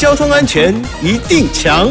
[0.00, 0.74] 交通安全
[1.04, 1.86] 一定强。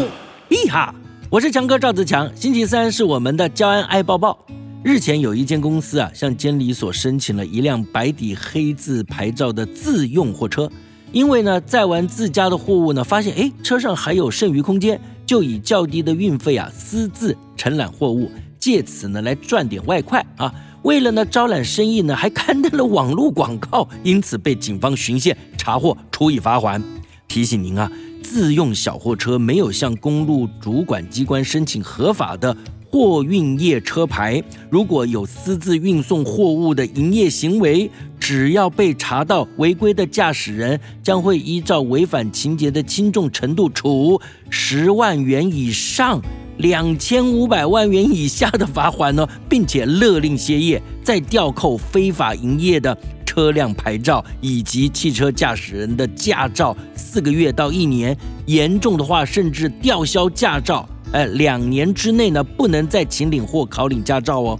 [0.48, 0.92] 咦哈，
[1.30, 2.28] 我是强哥赵子强。
[2.34, 4.36] 星期三是我们的交安爱抱抱。
[4.82, 10.68] 日前有一间公司啊，向监理所申请了一辆白底黑字牌照的自用货车，
[11.12, 20.52] 因为呢载完自家的货物呢，发现哎车上还有剩余空间，就以较低的运费啊私自承揽货物，借此呢来赚点外快啊。
[20.82, 26.82] 为了呢招揽生意呢，还刊登了网络广告，因此被警方巡线查获，处以罚款。
[27.30, 27.88] 提醒您啊，
[28.24, 32.54] 自用小货车没有向公路主管机关申请合法的
[32.90, 37.88] 货运业车牌，如果有私自运送货物的营业行为，
[38.18, 46.20] 只要被查到违规的驾驶人，将会依照违反情节的轻重程度处十万元以上。
[46.56, 52.94] 两千五百万元以下的罚款呢，并且勒令歇业，再吊扣非法营业的
[53.30, 58.16] 车辆牌照以及汽车驾驶人的驾照四个月到一年，
[58.46, 60.88] 严重的话甚至吊销驾照。
[61.12, 64.58] 哎，两年之内呢，不能再请领或考领驾照哦。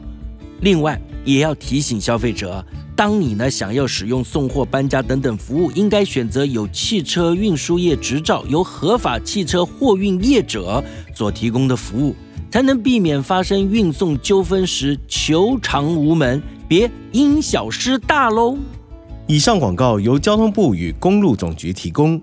[0.61, 2.65] 另外，也要提醒消费者。
[2.95, 12.15] 当你呢想要使用送货、搬家等等服务，应该选择有汽车运输业执照、由合法汽车货运业者所提供的服务，
[12.51, 18.59] 才能避免发生运送纠纷时求偿无门，别因小失大喽。
[19.27, 22.21] 以上广告由交通部与公路总局提供。